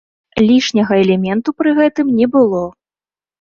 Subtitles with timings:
[0.45, 2.65] Лішняга элементу пры гэтым не было.